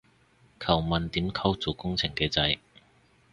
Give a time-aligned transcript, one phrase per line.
[0.59, 2.57] 求問點溝做工程嘅仔